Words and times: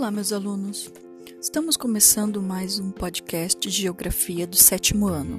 Olá, 0.00 0.10
meus 0.10 0.32
alunos. 0.32 0.90
Estamos 1.42 1.76
começando 1.76 2.40
mais 2.40 2.78
um 2.78 2.90
podcast 2.90 3.60
de 3.60 3.68
Geografia 3.68 4.46
do 4.46 4.56
sétimo 4.56 5.06
ano. 5.06 5.38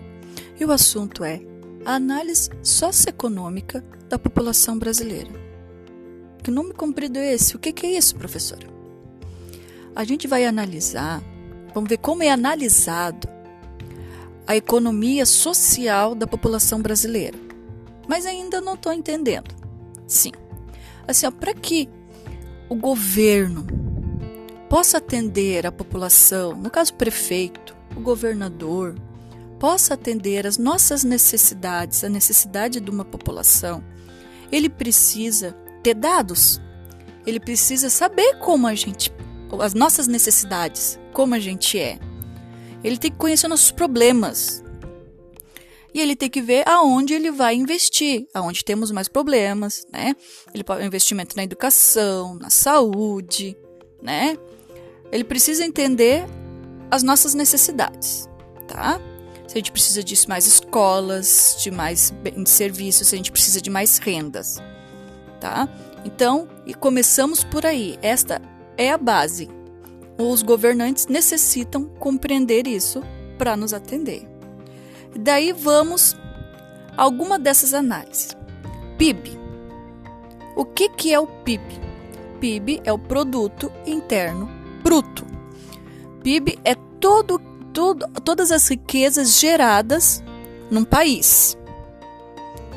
E 0.60 0.63
o 0.63 0.71
assunto 0.71 1.23
é 1.23 1.41
a 1.83 1.96
análise 1.96 2.47
socioeconômica 2.62 3.83
da 4.08 4.19
população 4.19 4.78
brasileira. 4.78 5.31
Que 6.44 6.51
nome 6.51 6.76
comprido 6.76 7.17
é 7.17 7.33
esse? 7.33 7.55
O 7.55 7.60
que 7.60 7.74
é 7.87 7.97
isso, 7.97 8.15
professora? 8.15 8.67
A 9.96 10.03
gente 10.03 10.28
vai 10.28 10.46
analisar, 10.46 11.23
vamos 11.73 11.89
ver 11.89 11.97
como 11.97 12.21
é 12.21 12.29
analisado 12.29 13.28
a 14.46 14.55
economia 14.55 15.25
social 15.25 16.13
da 16.13 16.27
população 16.27 16.84
brasileira. 16.84 17.38
Mas 18.07 18.27
ainda 18.27 18.62
não 18.62 18.75
estou 18.75 18.93
entendendo. 18.93 19.55
Sim. 20.05 20.34
Assim, 21.08 21.32
para 21.32 21.55
que 21.55 21.90
o 22.70 22.76
governo 22.76 23.91
possa 24.71 24.99
atender 24.99 25.67
a 25.67 25.71
população, 25.71 26.55
no 26.55 26.70
caso 26.70 26.93
o 26.93 26.95
prefeito, 26.95 27.75
o 27.93 27.99
governador, 27.99 28.95
possa 29.59 29.95
atender 29.95 30.47
as 30.47 30.57
nossas 30.57 31.03
necessidades, 31.03 32.05
a 32.05 32.09
necessidade 32.09 32.80
de 32.80 32.89
uma 32.89 33.03
população, 33.03 33.84
ele 34.49 34.70
precisa 34.70 35.52
ter 35.84 35.94
dados. 35.94 36.61
Ele 37.27 37.38
precisa 37.38 37.89
saber 37.89 38.38
como 38.39 38.66
a 38.66 38.73
gente, 38.73 39.11
as 39.59 39.73
nossas 39.73 40.07
necessidades, 40.07 40.97
como 41.11 41.35
a 41.35 41.39
gente 41.39 41.77
é. 41.77 41.99
Ele 42.81 42.97
tem 42.97 43.11
que 43.11 43.17
conhecer 43.17 43.49
nossos 43.49 43.72
problemas. 43.72 44.63
E 45.94 45.99
ele 45.99 46.16
tem 46.16 46.30
que 46.30 46.41
ver 46.41 46.66
aonde 46.66 47.13
ele 47.13 47.30
vai 47.30 47.55
investir, 47.55 48.25
aonde 48.33 48.63
temos 48.63 48.89
mais 48.89 49.09
problemas, 49.09 49.85
né? 49.91 50.16
Ele 50.53 50.63
pode 50.63 50.85
investimento 50.85 51.35
na 51.35 51.44
educação, 51.44 52.35
na 52.35 52.50
saúde, 52.50 53.58
né? 54.02 54.38
Ele 55.12 55.23
precisa 55.23 55.66
entender 55.66 56.26
as 56.90 57.04
nossas 57.04 57.34
necessidades, 57.34 58.30
tá? 58.67 59.00
Se 59.48 59.58
a 59.58 59.59
gente 59.59 59.72
precisa 59.72 60.03
de 60.03 60.28
mais 60.30 60.48
escolas, 60.48 61.58
de 61.62 61.70
mais 61.70 62.14
serviços, 62.45 63.08
se 63.08 63.16
a 63.16 63.18
gente 63.18 63.31
precisa 63.31 63.62
de 63.62 63.70
mais 63.70 63.98
rendas, 63.98 64.62
tá? 65.40 65.68
Então, 66.06 66.48
e 66.66 66.73
começamos 66.73 67.44
por 67.44 67.66
aí. 67.66 67.98
Esta 68.02 68.42
é 68.78 68.92
a 68.92 68.98
base. 68.98 69.50
Os 70.18 70.42
governantes 70.42 71.08
necessitam 71.08 71.86
compreender 72.00 72.68
isso 72.68 73.02
para 73.38 73.58
nos 73.58 73.73
atender. 73.73 74.28
Daí 75.16 75.52
vamos 75.52 76.16
a 76.96 77.03
alguma 77.03 77.38
dessas 77.38 77.73
análises. 77.73 78.36
PIB. 78.98 79.38
O 80.56 80.64
que, 80.64 80.90
que 80.90 81.14
é 81.14 81.20
o 81.20 81.28
PIB? 81.28 81.64
PIB 82.40 82.81
é 82.86 82.94
o 82.94 83.00
produto 83.00 83.72
interno 83.86 84.61
bruto. 84.82 85.26
PIB 86.24 86.60
é 86.64 86.76
todo, 87.00 87.40
todo, 87.74 88.08
todas 88.24 88.52
as 88.52 88.68
riquezas 88.68 89.40
geradas 89.40 90.24
num 90.70 90.84
país. 90.84 91.58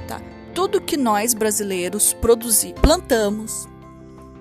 Tá? 0.08 0.20
Tudo 0.54 0.80
que 0.80 0.96
nós 0.96 1.34
brasileiros 1.34 2.12
produzimos, 2.14 2.80
plantamos, 2.80 3.68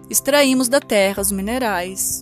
extraímos 0.10 0.70
da 0.70 0.80
terra 0.80 1.22
os 1.22 1.32
minerais, 1.32 2.22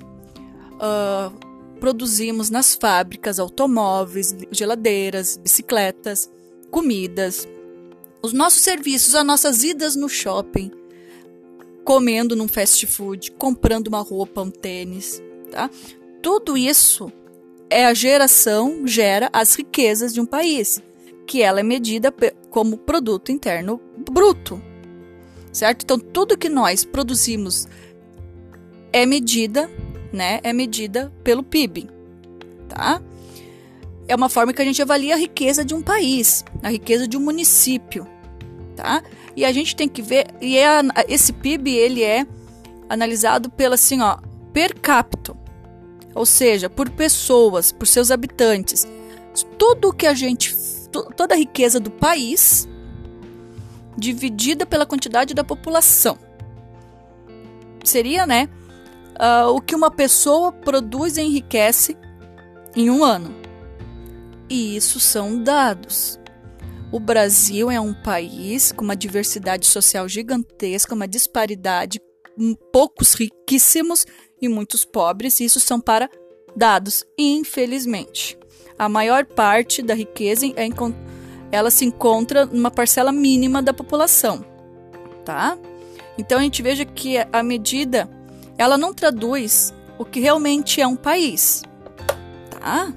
uh, 0.75 1.31
produzimos 1.79 2.49
nas 2.49 2.75
fábricas 2.75 3.39
automóveis, 3.39 4.35
geladeiras, 4.51 5.37
bicicletas, 5.37 6.29
comidas, 6.69 7.47
os 8.21 8.33
nossos 8.33 8.61
serviços, 8.61 9.15
as 9.15 9.25
nossas 9.25 9.63
idas 9.63 9.95
no 9.95 10.07
shopping, 10.07 10.71
comendo 11.83 12.35
num 12.35 12.47
fast 12.47 12.85
food, 12.85 13.31
comprando 13.31 13.87
uma 13.87 14.01
roupa, 14.01 14.41
um 14.41 14.51
tênis, 14.51 15.21
Tá? 15.51 15.69
Tudo 16.21 16.57
isso 16.57 17.11
é 17.69 17.85
a 17.85 17.93
geração, 17.93 18.87
gera 18.87 19.29
as 19.33 19.53
riquezas 19.55 20.13
de 20.13 20.21
um 20.21 20.25
país, 20.25 20.81
que 21.27 21.41
ela 21.41 21.59
é 21.59 21.63
medida 21.63 22.13
como 22.49 22.77
produto 22.77 23.31
interno 23.31 23.79
bruto. 24.09 24.61
Certo? 25.51 25.83
Então, 25.83 25.99
tudo 25.99 26.37
que 26.37 26.47
nós 26.47 26.85
produzimos 26.85 27.67
é 28.93 29.05
medida, 29.05 29.69
né? 30.13 30.39
É 30.43 30.53
medida 30.53 31.11
pelo 31.23 31.43
PIB, 31.43 31.89
tá? 32.69 33.01
É 34.07 34.15
uma 34.15 34.29
forma 34.29 34.53
que 34.53 34.61
a 34.61 34.65
gente 34.65 34.81
avalia 34.81 35.15
a 35.15 35.17
riqueza 35.17 35.63
de 35.63 35.73
um 35.73 35.81
país, 35.81 36.45
a 36.63 36.69
riqueza 36.69 37.05
de 37.05 37.17
um 37.17 37.21
município, 37.21 38.07
tá? 38.75 39.03
E 39.35 39.43
a 39.43 39.51
gente 39.51 39.75
tem 39.75 39.89
que 39.89 40.01
ver, 40.01 40.27
e 40.39 40.57
é, 40.57 40.81
esse 41.09 41.33
PIB 41.33 41.73
ele 41.73 42.03
é 42.03 42.25
analisado 42.89 43.49
pela 43.49 43.75
assim, 43.75 44.01
ó, 44.01 44.17
per 44.53 44.77
capita 44.79 45.40
ou 46.13 46.25
seja, 46.25 46.69
por 46.69 46.89
pessoas, 46.89 47.71
por 47.71 47.87
seus 47.87 48.11
habitantes. 48.11 48.87
Tudo 49.57 49.93
que 49.93 50.05
a 50.05 50.13
gente, 50.13 50.55
toda 51.15 51.35
a 51.35 51.37
riqueza 51.37 51.79
do 51.79 51.91
país 51.91 52.67
dividida 53.97 54.65
pela 54.65 54.85
quantidade 54.85 55.33
da 55.33 55.43
população. 55.43 56.17
Seria, 57.83 58.25
né, 58.25 58.49
uh, 59.15 59.49
o 59.49 59.61
que 59.61 59.75
uma 59.75 59.91
pessoa 59.91 60.51
produz 60.51 61.17
e 61.17 61.21
enriquece 61.21 61.97
em 62.75 62.89
um 62.89 63.03
ano. 63.03 63.33
E 64.49 64.75
isso 64.75 64.99
são 64.99 65.41
dados. 65.41 66.19
O 66.91 66.99
Brasil 66.99 67.71
é 67.71 67.79
um 67.79 67.93
país 67.93 68.71
com 68.71 68.83
uma 68.83 68.95
diversidade 68.95 69.65
social 69.65 70.09
gigantesca, 70.09 70.93
uma 70.93 71.07
disparidade, 71.07 72.01
poucos 72.71 73.13
riquíssimos 73.13 74.05
e 74.41 74.49
muitos 74.49 74.83
pobres, 74.83 75.39
e 75.39 75.45
isso 75.45 75.59
são 75.59 75.79
para 75.79 76.09
dados, 76.55 77.05
infelizmente. 77.17 78.37
A 78.77 78.89
maior 78.89 79.25
parte 79.25 79.81
da 79.81 79.93
riqueza 79.93 80.45
é, 80.47 80.67
ela 81.51 81.69
se 81.69 81.85
encontra 81.85 82.45
numa 82.45 82.71
parcela 82.71 83.11
mínima 83.11 83.61
da 83.61 83.73
população, 83.73 84.43
tá? 85.23 85.57
Então 86.17 86.39
a 86.39 86.41
gente 86.41 86.61
veja 86.61 86.83
que 86.85 87.17
a 87.31 87.43
medida 87.43 88.09
ela 88.57 88.77
não 88.77 88.93
traduz 88.93 89.73
o 89.97 90.05
que 90.05 90.19
realmente 90.19 90.81
é 90.81 90.87
um 90.87 90.95
país, 90.95 91.63
tá? 92.49 92.91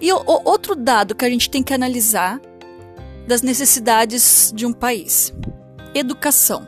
E 0.00 0.12
o, 0.12 0.16
o 0.16 0.48
outro 0.48 0.74
dado 0.74 1.14
que 1.14 1.24
a 1.24 1.30
gente 1.30 1.50
tem 1.50 1.62
que 1.62 1.74
analisar 1.74 2.40
das 3.26 3.42
necessidades 3.42 4.52
de 4.54 4.64
um 4.64 4.72
país: 4.72 5.34
educação. 5.94 6.66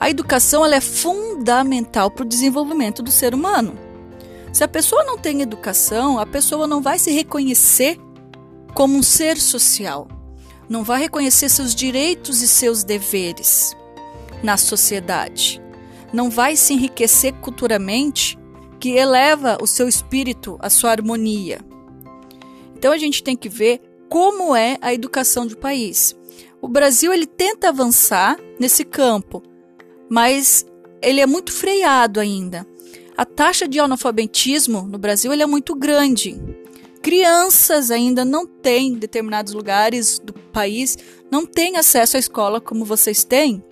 A 0.00 0.08
educação 0.08 0.64
ela 0.64 0.76
é 0.76 0.80
fundamental 0.80 2.10
para 2.10 2.24
o 2.24 2.28
desenvolvimento 2.28 3.02
do 3.02 3.10
ser 3.10 3.34
humano. 3.34 3.78
Se 4.50 4.64
a 4.64 4.68
pessoa 4.68 5.04
não 5.04 5.18
tem 5.18 5.42
educação, 5.42 6.18
a 6.18 6.24
pessoa 6.24 6.66
não 6.66 6.80
vai 6.80 6.98
se 6.98 7.10
reconhecer 7.10 8.00
como 8.74 8.96
um 8.96 9.02
ser 9.02 9.36
social, 9.36 10.08
não 10.70 10.82
vai 10.82 11.02
reconhecer 11.02 11.50
seus 11.50 11.74
direitos 11.74 12.40
e 12.40 12.48
seus 12.48 12.82
deveres 12.82 13.76
na 14.42 14.56
sociedade, 14.56 15.60
não 16.14 16.30
vai 16.30 16.56
se 16.56 16.72
enriquecer 16.72 17.34
culturalmente, 17.34 18.38
que 18.80 18.96
eleva 18.96 19.58
o 19.60 19.66
seu 19.66 19.86
espírito, 19.86 20.56
a 20.60 20.70
sua 20.70 20.92
harmonia. 20.92 21.60
Então 22.74 22.90
a 22.90 22.96
gente 22.96 23.22
tem 23.22 23.36
que 23.36 23.50
ver 23.50 23.82
como 24.08 24.56
é 24.56 24.78
a 24.80 24.94
educação 24.94 25.46
do 25.46 25.58
país. 25.58 26.16
O 26.62 26.68
Brasil 26.68 27.12
ele 27.12 27.26
tenta 27.26 27.68
avançar 27.68 28.38
nesse 28.58 28.82
campo, 28.82 29.42
mas 30.10 30.66
ele 31.00 31.20
é 31.20 31.26
muito 31.26 31.52
freado 31.52 32.18
ainda. 32.18 32.66
A 33.16 33.24
taxa 33.24 33.68
de 33.68 33.78
analfabetismo 33.78 34.82
no 34.82 34.98
Brasil 34.98 35.32
é 35.32 35.46
muito 35.46 35.74
grande. 35.74 36.36
Crianças 37.00 37.90
ainda 37.90 38.24
não 38.24 38.44
têm, 38.44 38.88
em 38.88 38.98
determinados 38.98 39.52
lugares 39.54 40.18
do 40.18 40.32
país, 40.32 40.98
não 41.30 41.46
têm 41.46 41.76
acesso 41.76 42.16
à 42.16 42.20
escola 42.20 42.60
como 42.60 42.84
vocês 42.84 43.22
têm. 43.22 43.62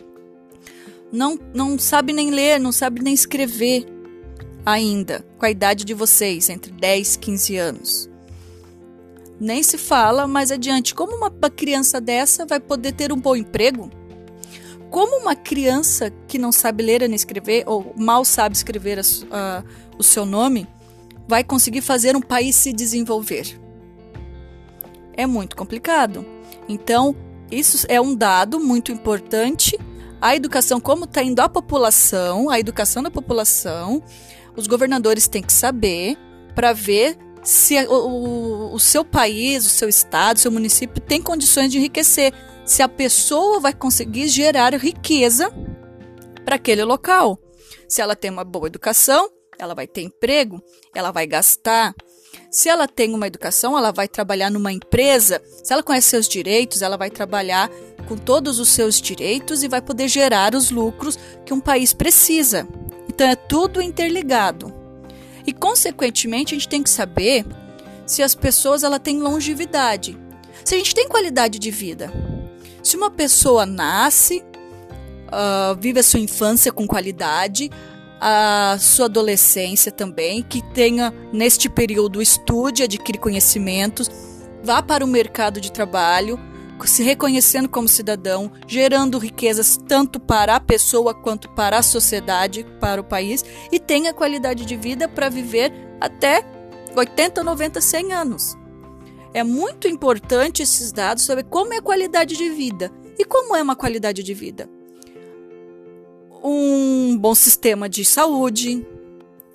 Não, 1.10 1.38
não 1.52 1.78
sabe 1.78 2.12
nem 2.12 2.30
ler, 2.30 2.60
não 2.60 2.70
sabe 2.70 3.02
nem 3.02 3.12
escrever 3.12 3.84
ainda, 4.64 5.26
com 5.38 5.44
a 5.44 5.50
idade 5.50 5.84
de 5.84 5.94
vocês, 5.94 6.48
entre 6.48 6.70
10 6.70 7.14
e 7.14 7.18
15 7.18 7.56
anos. 7.56 8.10
Nem 9.40 9.62
se 9.62 9.78
fala 9.78 10.26
mais 10.26 10.52
adiante 10.52 10.94
como 10.94 11.16
uma 11.16 11.30
criança 11.30 12.00
dessa 12.00 12.46
vai 12.46 12.60
poder 12.60 12.92
ter 12.92 13.12
um 13.12 13.20
bom 13.20 13.34
emprego 13.34 13.90
como 14.90 15.20
uma 15.20 15.36
criança 15.36 16.12
que 16.26 16.38
não 16.38 16.50
sabe 16.50 16.82
ler 16.82 17.00
nem 17.02 17.14
escrever, 17.14 17.64
ou 17.66 17.94
mal 17.96 18.24
sabe 18.24 18.54
escrever 18.54 18.98
a, 18.98 19.02
a, 19.30 19.64
o 19.98 20.02
seu 20.02 20.24
nome, 20.24 20.66
vai 21.26 21.44
conseguir 21.44 21.82
fazer 21.82 22.16
um 22.16 22.20
país 22.20 22.56
se 22.56 22.72
desenvolver? 22.72 23.58
É 25.12 25.26
muito 25.26 25.56
complicado. 25.56 26.24
Então, 26.68 27.14
isso 27.50 27.86
é 27.88 28.00
um 28.00 28.14
dado 28.14 28.58
muito 28.60 28.92
importante. 28.92 29.78
A 30.20 30.34
educação, 30.34 30.80
como 30.80 31.04
está 31.04 31.22
indo 31.22 31.40
a 31.40 31.48
população, 31.48 32.48
a 32.48 32.58
educação 32.58 33.02
da 33.02 33.10
população, 33.10 34.02
os 34.56 34.66
governadores 34.66 35.28
têm 35.28 35.42
que 35.42 35.52
saber 35.52 36.16
para 36.54 36.72
ver 36.72 37.16
se 37.42 37.76
o, 37.86 37.92
o, 37.92 38.74
o 38.74 38.78
seu 38.78 39.04
país, 39.04 39.64
o 39.64 39.70
seu 39.70 39.88
estado, 39.88 40.36
o 40.36 40.40
seu 40.40 40.50
município 40.50 41.00
tem 41.00 41.22
condições 41.22 41.70
de 41.70 41.78
enriquecer 41.78 42.32
se 42.68 42.82
a 42.82 42.88
pessoa 42.88 43.58
vai 43.60 43.72
conseguir 43.72 44.28
gerar 44.28 44.74
riqueza 44.74 45.50
para 46.44 46.56
aquele 46.56 46.84
local. 46.84 47.38
Se 47.88 48.02
ela 48.02 48.14
tem 48.14 48.30
uma 48.30 48.44
boa 48.44 48.66
educação, 48.66 49.30
ela 49.58 49.74
vai 49.74 49.86
ter 49.86 50.02
emprego, 50.02 50.62
ela 50.94 51.10
vai 51.10 51.26
gastar. 51.26 51.94
Se 52.50 52.68
ela 52.68 52.86
tem 52.86 53.14
uma 53.14 53.26
educação, 53.26 53.76
ela 53.76 53.90
vai 53.90 54.06
trabalhar 54.06 54.50
numa 54.50 54.70
empresa. 54.70 55.42
Se 55.64 55.72
ela 55.72 55.82
conhece 55.82 56.08
seus 56.08 56.28
direitos, 56.28 56.82
ela 56.82 56.98
vai 56.98 57.10
trabalhar 57.10 57.70
com 58.06 58.18
todos 58.18 58.60
os 58.60 58.68
seus 58.68 59.00
direitos 59.00 59.62
e 59.62 59.68
vai 59.68 59.80
poder 59.80 60.06
gerar 60.06 60.54
os 60.54 60.70
lucros 60.70 61.18
que 61.46 61.54
um 61.54 61.60
país 61.60 61.94
precisa. 61.94 62.68
Então 63.08 63.26
é 63.26 63.34
tudo 63.34 63.80
interligado. 63.80 64.74
E 65.46 65.54
consequentemente, 65.54 66.54
a 66.54 66.58
gente 66.58 66.68
tem 66.68 66.82
que 66.82 66.90
saber 66.90 67.46
se 68.06 68.22
as 68.22 68.34
pessoas 68.34 68.82
ela 68.82 69.00
têm 69.00 69.20
longevidade. 69.20 70.18
Se 70.62 70.74
a 70.74 70.78
gente 70.78 70.94
tem 70.94 71.08
qualidade 71.08 71.58
de 71.58 71.70
vida. 71.70 72.27
Se 72.82 72.96
uma 72.96 73.10
pessoa 73.10 73.66
nasce, 73.66 74.44
uh, 75.28 75.74
vive 75.78 76.00
a 76.00 76.02
sua 76.02 76.20
infância 76.20 76.72
com 76.72 76.86
qualidade, 76.86 77.70
a 78.20 78.76
sua 78.80 79.06
adolescência 79.06 79.92
também, 79.92 80.42
que 80.42 80.62
tenha 80.72 81.12
neste 81.32 81.68
período 81.68 82.20
estude, 82.20 82.82
adquire 82.82 83.18
conhecimentos, 83.18 84.10
vá 84.62 84.82
para 84.82 85.04
o 85.04 85.08
mercado 85.08 85.60
de 85.60 85.70
trabalho, 85.70 86.38
se 86.84 87.02
reconhecendo 87.02 87.68
como 87.68 87.88
cidadão, 87.88 88.52
gerando 88.66 89.18
riquezas 89.18 89.76
tanto 89.88 90.20
para 90.20 90.54
a 90.54 90.60
pessoa 90.60 91.14
quanto 91.14 91.48
para 91.50 91.78
a 91.78 91.82
sociedade, 91.82 92.64
para 92.80 93.00
o 93.00 93.04
país, 93.04 93.44
e 93.72 93.80
tenha 93.80 94.14
qualidade 94.14 94.64
de 94.64 94.76
vida 94.76 95.08
para 95.08 95.28
viver 95.28 95.72
até 96.00 96.44
80, 96.94 97.42
90, 97.42 97.80
100 97.80 98.12
anos. 98.12 98.56
É 99.34 99.44
muito 99.44 99.86
importante 99.86 100.62
esses 100.62 100.92
dados 100.92 101.24
saber 101.24 101.44
como 101.44 101.72
é 101.72 101.78
a 101.78 101.82
qualidade 101.82 102.36
de 102.36 102.48
vida. 102.50 102.90
E 103.18 103.24
como 103.24 103.54
é 103.54 103.62
uma 103.62 103.76
qualidade 103.76 104.22
de 104.22 104.34
vida? 104.34 104.68
um 106.42 107.16
bom 107.16 107.34
sistema 107.34 107.88
de 107.88 108.04
saúde. 108.04 108.86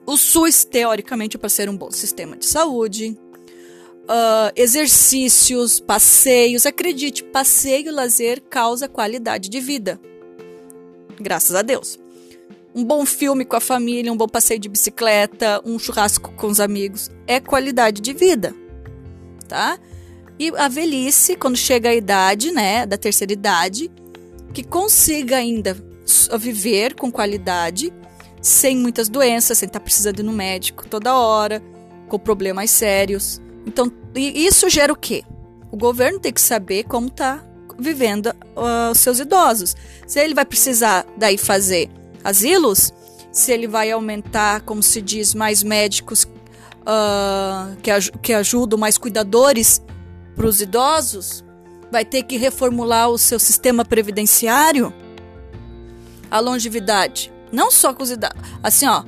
O 0.05 0.17
SUS, 0.17 0.65
teoricamente, 0.65 1.37
é 1.37 1.39
para 1.39 1.49
ser 1.49 1.69
um 1.69 1.77
bom 1.77 1.91
sistema 1.91 2.35
de 2.35 2.45
saúde. 2.45 3.17
Uh, 4.03 4.51
exercícios, 4.55 5.79
passeios. 5.79 6.65
Acredite, 6.65 7.23
passeio 7.23 7.87
e 7.87 7.91
lazer 7.91 8.41
causa 8.41 8.87
qualidade 8.87 9.49
de 9.49 9.59
vida. 9.59 9.99
Graças 11.19 11.55
a 11.55 11.61
Deus. 11.61 11.99
Um 12.75 12.83
bom 12.83 13.05
filme 13.05 13.45
com 13.45 13.55
a 13.55 13.61
família, 13.61 14.11
um 14.11 14.17
bom 14.17 14.27
passeio 14.27 14.59
de 14.59 14.67
bicicleta, 14.67 15.61
um 15.63 15.77
churrasco 15.77 16.33
com 16.33 16.47
os 16.47 16.59
amigos 16.59 17.09
é 17.27 17.39
qualidade 17.39 18.01
de 18.01 18.13
vida, 18.13 18.53
tá? 19.53 19.77
E 20.39 20.51
a 20.57 20.67
velhice, 20.67 21.35
quando 21.35 21.55
chega 21.55 21.89
a 21.89 21.93
idade, 21.93 22.51
né, 22.51 22.87
da 22.87 22.97
terceira 22.97 23.31
idade, 23.31 23.91
que 24.51 24.63
consiga 24.63 25.37
ainda 25.37 25.77
viver 26.39 26.95
com 26.95 27.11
qualidade, 27.11 27.93
sem 28.41 28.75
muitas 28.75 29.07
doenças, 29.09 29.59
sem 29.59 29.67
estar 29.67 29.79
precisando 29.79 30.21
ir 30.21 30.23
no 30.23 30.33
médico 30.33 30.87
toda 30.87 31.15
hora, 31.15 31.61
com 32.07 32.17
problemas 32.17 32.71
sérios. 32.71 33.39
Então, 33.63 33.91
isso 34.15 34.67
gera 34.69 34.91
o 34.91 34.95
quê? 34.95 35.23
O 35.71 35.77
governo 35.77 36.19
tem 36.19 36.33
que 36.33 36.41
saber 36.41 36.85
como 36.85 37.07
está 37.07 37.45
vivendo 37.77 38.27
uh, 38.55 38.91
os 38.91 38.97
seus 38.97 39.19
idosos. 39.19 39.75
Se 40.07 40.19
ele 40.19 40.33
vai 40.33 40.45
precisar 40.45 41.05
daí 41.15 41.37
fazer 41.37 41.91
asilos, 42.23 42.91
se 43.31 43.51
ele 43.51 43.67
vai 43.67 43.91
aumentar, 43.91 44.61
como 44.61 44.81
se 44.81 44.99
diz, 44.99 45.35
mais 45.35 45.61
médicos 45.61 46.25
uh, 46.83 47.75
que, 47.81 47.91
aj 47.91 48.11
que 48.21 48.33
ajudam, 48.33 48.77
mais 48.77 48.97
cuidadores 48.97 49.81
para 50.35 50.45
os 50.45 50.61
idosos, 50.61 51.43
vai 51.91 52.05
ter 52.05 52.23
que 52.23 52.37
reformular 52.37 53.09
o 53.09 53.17
seu 53.17 53.39
sistema 53.39 53.83
previdenciário 53.85 54.93
a 56.29 56.39
longevidade. 56.39 57.31
Não 57.51 57.69
só 57.69 57.93
com 57.93 58.01
os 58.01 58.09
idosos. 58.09 58.35
Assim, 58.63 58.87
ó. 58.87 59.03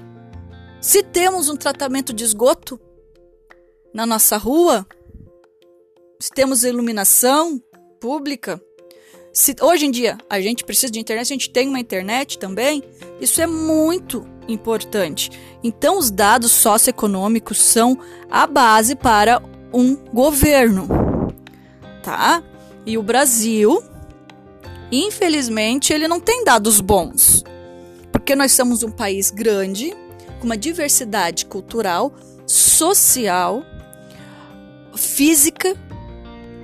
Se 0.80 1.01
temos 1.01 1.50
um 1.50 1.56
tratamento 1.56 2.13
de 2.13 2.24
esgoto 2.24 2.80
na 3.92 4.06
nossa 4.06 4.38
rua, 4.38 4.86
se 6.19 6.30
temos 6.30 6.63
iluminação 6.63 7.60
pública, 8.00 8.62
se 9.33 9.56
hoje 9.60 9.88
em 9.88 9.92
dia 9.92 10.18
a 10.30 10.39
gente 10.39 10.63
precisa 10.63 10.92
de 10.92 11.00
internet, 11.00 11.25
a 11.25 11.33
gente 11.33 11.50
tem 11.50 11.68
uma 11.68 11.80
internet 11.80 12.38
também, 12.38 12.83
isso 13.19 13.42
é 13.42 13.48
muito 13.48 14.27
importante. 14.47 15.31
Então, 15.63 15.97
os 15.97 16.12
dados 16.12 16.51
socioeconômicos 16.51 17.62
são 17.62 17.97
a 18.30 18.45
base 18.45 18.95
para 18.95 19.42
um 19.74 19.95
governo, 19.95 20.88
tá? 22.03 22.44
E 22.86 22.97
o 22.97 23.03
Brasil 23.03 23.83
Infelizmente, 24.92 25.92
ele 25.92 26.07
não 26.07 26.19
tem 26.19 26.44
dados 26.44 26.80
bons, 26.80 27.44
porque 28.12 28.36
nós 28.36 28.51
somos 28.51 28.83
um 28.83 28.92
país 28.92 29.31
grande, 29.31 29.95
com 30.39 30.45
uma 30.45 30.57
diversidade 30.57 31.45
cultural, 31.45 32.13
social, 32.45 33.63
física. 34.95 35.75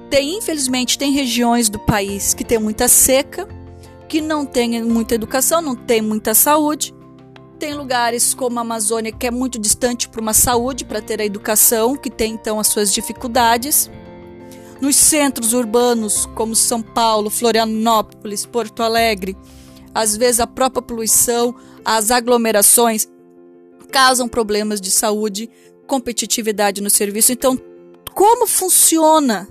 Tem, 0.10 0.38
infelizmente, 0.38 0.98
tem 0.98 1.12
regiões 1.12 1.70
do 1.70 1.80
país 1.80 2.34
que 2.34 2.44
tem 2.44 2.60
muita 2.60 2.88
seca, 2.88 3.48
que 4.08 4.22
não 4.22 4.46
tem 4.46 4.84
muita 4.84 5.16
educação, 5.16 5.62
não 5.62 5.76
tem 5.76 6.02
muita 6.02 6.34
saúde. 6.34 6.94
Tem 7.62 7.76
lugares 7.76 8.34
como 8.34 8.58
a 8.58 8.64
Amazônia 8.64 9.12
que 9.12 9.28
é 9.28 9.30
muito 9.30 9.60
distante 9.60 10.10
para 10.10 10.20
uma 10.20 10.34
saúde, 10.34 10.84
para 10.84 11.00
ter 11.00 11.22
a 11.22 11.26
educação, 11.26 11.96
que 11.96 12.10
tem 12.10 12.34
então 12.34 12.60
as 12.60 12.66
suas 12.66 12.92
dificuldades. 12.92 13.88
Nos 14.82 14.96
centros 14.96 15.54
urbanos, 15.54 16.26
como 16.34 16.56
São 16.56 16.82
Paulo, 16.82 17.30
Florianópolis, 17.30 18.48
Porto 18.48 18.82
Alegre, 18.82 19.38
às 19.94 20.18
vezes 20.18 20.40
a 20.40 20.48
própria 20.48 20.82
poluição, 20.82 21.54
as 21.86 22.10
aglomerações 22.10 23.08
causam 23.92 24.28
problemas 24.28 24.82
de 24.82 24.90
saúde, 24.90 25.48
competitividade 25.86 26.82
no 26.82 26.90
serviço. 26.90 27.32
Então, 27.32 27.56
como 28.16 28.48
funciona 28.48 29.48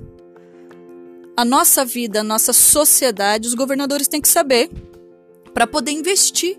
a 1.37 1.45
nossa 1.45 1.85
vida, 1.85 2.23
a 2.23 2.25
nossa 2.25 2.53
sociedade, 2.53 3.47
os 3.47 3.55
governadores 3.55 4.09
têm 4.09 4.21
que 4.21 4.27
saber 4.27 4.69
para 5.55 5.65
poder 5.65 5.93
investir 5.93 6.59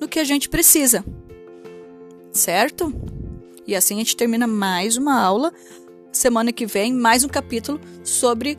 no 0.00 0.08
que 0.08 0.18
a 0.18 0.24
gente 0.24 0.48
precisa. 0.48 1.04
Certo? 2.32 2.92
E 3.66 3.74
assim 3.74 3.96
a 3.96 3.98
gente 3.98 4.16
termina 4.16 4.46
mais 4.46 4.96
uma 4.96 5.20
aula 5.20 5.52
semana 6.12 6.52
que 6.52 6.66
vem 6.66 6.92
mais 6.92 7.24
um 7.24 7.28
capítulo 7.28 7.80
sobre 8.02 8.58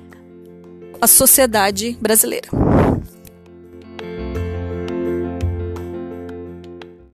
a 1.01 1.07
sociedade 1.07 1.97
brasileira. 1.99 2.49